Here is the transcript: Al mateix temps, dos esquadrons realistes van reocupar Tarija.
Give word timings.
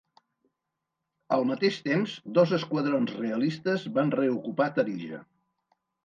Al 1.35 1.43
mateix 1.49 1.75
temps, 1.89 2.15
dos 2.37 2.53
esquadrons 2.57 3.13
realistes 3.17 3.85
van 3.99 4.09
reocupar 4.21 4.67
Tarija. 4.79 5.21